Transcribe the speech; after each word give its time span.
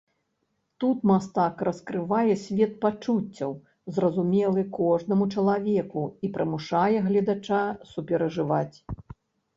Тут 0.83 1.03
мастак 1.09 1.59
раскрывае 1.67 2.33
свет 2.45 2.73
пачуццяў, 2.85 3.53
зразумелы 3.99 4.63
кожнаму 4.79 5.25
чалавеку, 5.35 6.03
і 6.29 6.33
прымушае 6.39 6.97
гледача 7.09 7.61
суперажываць. 7.95 8.77